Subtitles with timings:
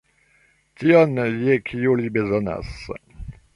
[0.83, 1.13] Tion,
[1.43, 2.75] je kio li bezonas.